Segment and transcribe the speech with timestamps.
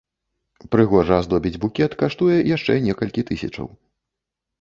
[0.75, 3.67] Прыгожа аздобіць букет каштуе яшчэ некалькі тысячаў.